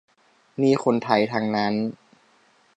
[0.61, 1.73] นี่คนไทยทั้งนั้น